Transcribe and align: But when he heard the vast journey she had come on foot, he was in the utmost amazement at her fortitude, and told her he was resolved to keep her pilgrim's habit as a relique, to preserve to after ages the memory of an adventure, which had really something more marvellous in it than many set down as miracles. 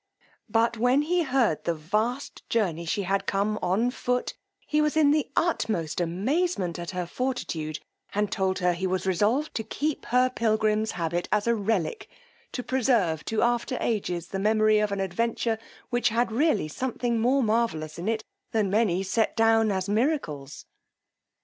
But 0.49 0.77
when 0.77 1.03
he 1.03 1.21
heard 1.21 1.63
the 1.63 1.75
vast 1.75 2.41
journey 2.49 2.85
she 2.85 3.03
had 3.03 3.27
come 3.27 3.59
on 3.61 3.91
foot, 3.91 4.33
he 4.65 4.81
was 4.81 4.97
in 4.97 5.11
the 5.11 5.29
utmost 5.35 6.01
amazement 6.01 6.79
at 6.79 6.89
her 6.89 7.05
fortitude, 7.05 7.79
and 8.15 8.31
told 8.31 8.57
her 8.57 8.73
he 8.73 8.87
was 8.87 9.05
resolved 9.05 9.53
to 9.53 9.63
keep 9.63 10.05
her 10.07 10.31
pilgrim's 10.31 10.93
habit 10.93 11.29
as 11.31 11.45
a 11.45 11.53
relique, 11.53 12.09
to 12.51 12.63
preserve 12.63 13.23
to 13.25 13.43
after 13.43 13.77
ages 13.79 14.29
the 14.29 14.39
memory 14.39 14.79
of 14.79 14.91
an 14.91 14.99
adventure, 14.99 15.59
which 15.91 16.09
had 16.09 16.31
really 16.31 16.67
something 16.67 17.19
more 17.21 17.43
marvellous 17.43 17.99
in 17.99 18.07
it 18.09 18.23
than 18.53 18.71
many 18.71 19.03
set 19.03 19.35
down 19.37 19.71
as 19.71 19.87
miracles. 19.87 20.65